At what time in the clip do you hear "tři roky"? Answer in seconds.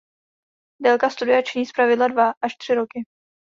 2.55-3.05